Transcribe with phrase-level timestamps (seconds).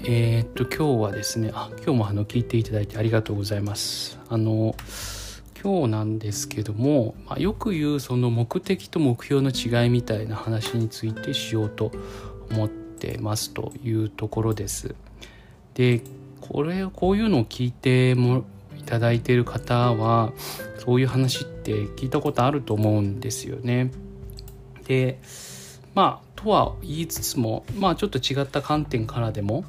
[0.00, 4.18] えっと今日はですねあ今日もあの聞いていただいてありがとうございます。
[4.28, 4.74] あの
[5.62, 11.90] 今日なんですけども、まあ、よく言うその目的と目標の違いみたいな話についてしようと
[12.50, 14.94] 思ってますというところです。
[15.72, 16.02] で
[16.42, 18.44] これこういうのを聞いても
[18.78, 20.34] いただいている方は
[20.78, 23.90] そういう話って聞いたことあると思うんですよね。
[24.86, 25.18] で
[25.94, 29.64] まあとは言いつつもまあちょっと違った観点からでも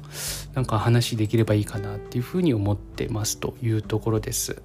[0.54, 4.60] なんか話できればいいかなっていうふうに思ってますというところです。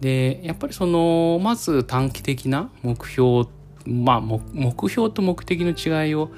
[0.00, 3.48] でやっぱりそのまず短期的な目標
[3.84, 6.30] まあ目標と目的の違いを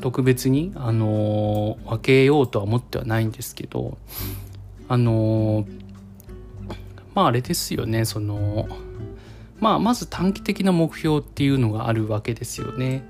[0.00, 3.96] 特別に、あの分けようとは思ってはないんですけど
[4.88, 5.66] あの
[7.14, 8.68] まああれですよねその
[9.60, 13.02] まあまず短期的な目標っていうのがあるわけですよね。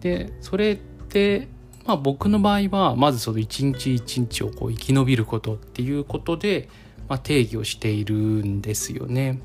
[0.00, 1.48] でそれって
[1.86, 6.68] まあ僕の場合はまずその一日一日をこう生き延びることっていうことで、
[7.08, 9.40] まあ、定義をしているんですよね。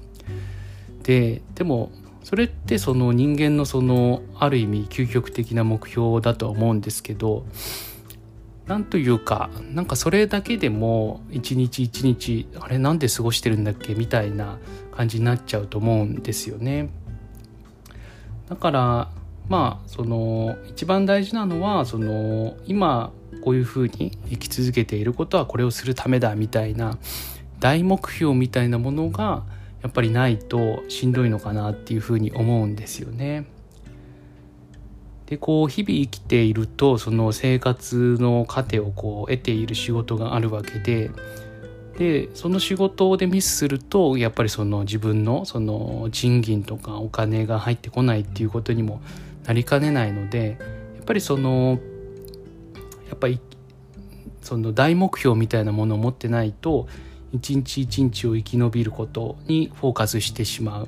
[1.03, 1.91] ででも
[2.23, 7.45] それってその人間のそのある意味究極的な目標だとは思うんですけど
[8.67, 13.93] なんというかなんかそれだけでも一日一日あれなんで過ごしてるんだっけ？
[13.93, 14.57] みたいな
[14.91, 16.89] 感じになっちゃうと思うんですよね。
[18.49, 19.09] だから
[19.49, 23.11] まあその一番大事なのはその今
[23.43, 26.97] こういうふうに生き続けていることはこれをするためだみたいな
[27.59, 29.43] 大目標みたいなものが
[29.83, 33.45] やっぱりないとしんどいのかなっていうふうに思うんですよね。
[35.27, 41.11] でこう日々生きているとその生活の糧をこう得ている仕事があるわけで
[41.97, 49.01] でその仕事でミスするとやっぱりその自分のその賃金とかお金が入ってこないっていうことにも
[49.45, 50.57] なりかねないので
[50.95, 51.79] やっぱりその
[53.09, 53.39] やっぱり
[54.41, 56.87] その大目標みたいなものを持ってないと
[57.31, 60.87] 一日一日を生き延びることにフォーカスしてしまう。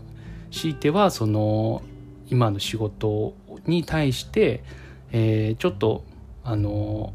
[0.52, 1.82] 強いてはその
[2.30, 3.34] 今の仕事
[3.68, 4.64] に対して、
[5.12, 6.04] えー、ちょっと
[6.44, 7.14] あの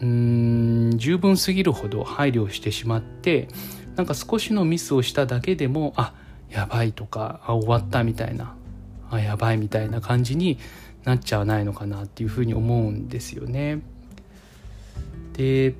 [0.00, 3.48] うん十分すぎるほど配慮してしまって
[3.96, 6.14] なんか少しのミスをしただけでもあ
[6.50, 8.54] やばいとかあ終わったみたいな
[9.10, 10.58] あやばいみたいな感じに
[11.04, 13.82] なっちゃわないのかなっていうふうに思うんですよね。
[15.34, 15.74] で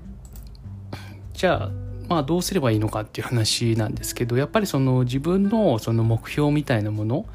[1.32, 1.70] じゃあ
[2.08, 7.26] まあどうすればいいのかっていう話なんですけどやっぱりその自分のその目標みたいなもの、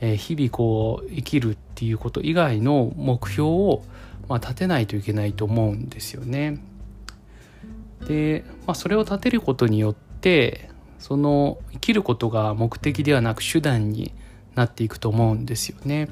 [0.00, 3.82] え、日々こう生きるっていうこと以外の目標を、
[4.28, 6.58] まあ、立てないといけないと思うんですよね。
[8.06, 14.12] で、まあ、それを立てることによってその生きることが目的ではなく手段に
[14.54, 16.08] なっていくと思うんですよね。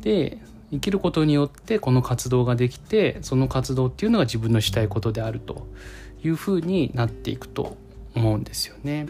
[0.00, 0.38] で
[0.70, 5.66] 生きることによってこの活動ができてその活動っていうのが自分のしたいことであると
[6.22, 7.76] いうふうになっていくと
[8.14, 9.06] 思うんですよね。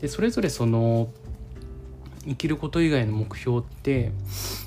[0.00, 1.08] でそれぞれその
[2.26, 4.12] 生きること以外の目標って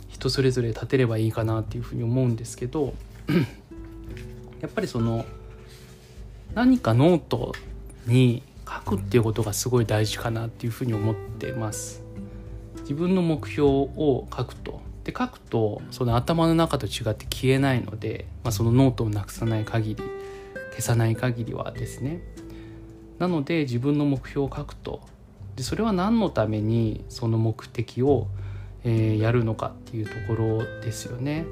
[0.09, 2.93] 人それぞれ立てればいいかなっていうふうに思うんですけど
[4.61, 5.25] やっぱりその
[6.55, 7.53] 何かノート
[8.05, 12.01] に書くっていうことがすごい大事かなっていうふうに思ってます。
[12.81, 20.03] 自分の目標を書くとで書くとその頭の中と違って消えないので、まあ、そのノートをなくさない限り
[20.71, 22.21] 消さない限りはですね
[23.19, 25.01] なので自分の目標を書くと
[25.57, 28.27] でそれは何のためにその目的を、
[28.83, 31.45] えー、やるのかっていうところですよね。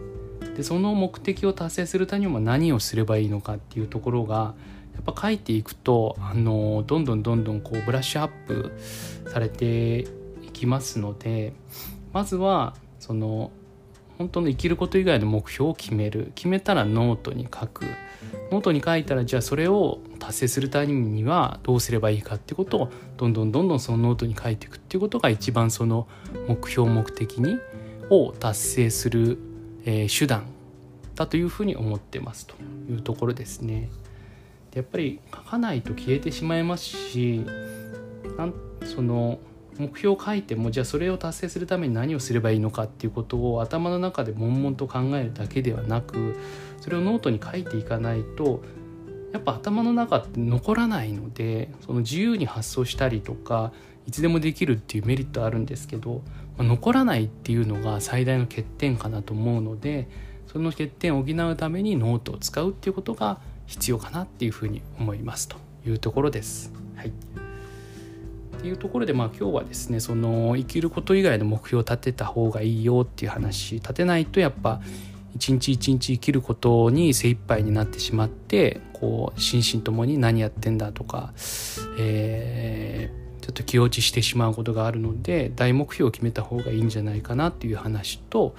[0.55, 4.53] でその目的を達成するためにも何をすればいいのかっていうところが
[4.93, 8.71] やっぱ書いていくとあのどんどんどんどんこうブラッシュアップ
[9.29, 10.07] されてい
[10.53, 11.53] きますので
[12.13, 13.51] まずはその
[14.17, 17.85] 本当の生きること以外の目標を決める決めたらノートに書く
[18.51, 26.07] ノートに書いたらじゃあそれを達成するためにはどうすればいいかってことをどんどんどんどんそのノートに書いていくっていうことが一番その
[26.47, 27.59] 目標目的に
[28.09, 29.37] を達成する、
[29.85, 30.47] えー、手段
[31.13, 32.55] だというふうに思ってますと
[32.89, 33.89] いうところですね。
[34.73, 37.45] やっぱり書かないと消えてしまいますし
[38.37, 38.53] なん
[38.83, 39.39] その
[39.77, 46.35] 目標を書いてもじゃあそれを達成するために何をすればいいのかっていうことを頭の中で悶々と考えるだけではなく
[46.81, 48.63] それをノートに書いていかないと
[49.35, 53.73] やっぱ頭の中って残らないのでその自由に発想したりとか
[54.07, 56.21] いつでもできるっていうメリットあるんですけど、
[56.57, 60.07] まあ、残らないっていうのが最大の欠点かなと思うので
[60.47, 66.71] その欠点を補うためにノートを使うっていうことが必要かなっていうふうに思いますというところです。
[66.95, 67.11] はい、っ
[68.61, 74.79] ていうところでまあ今日はですねその生きること以外の目標を立てた方がいいよっていう話立てないとやっぱ
[75.35, 81.33] 一日一日生きることに精一杯になってしまってこう心身ともに何やってんだとか、
[81.99, 88.55] えー、ちょっと気落ちしてしまうことがあるので大目標を決めた方がいいんじゃないかなっていう話と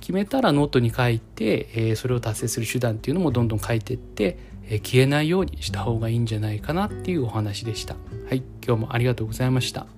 [0.00, 7.94] 決めたらノートに書いて、えー、それを達成する手段っていうのもどんどん書いてって、えー、消えないようにした方がいいんじゃないかなっていうお話でした。
[8.26, 9.97] はい、今日もありがとうございました。